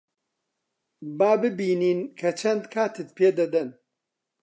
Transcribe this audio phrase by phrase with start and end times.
[1.17, 3.69] با ببینین کە چەند کاتت پێ دەدەن.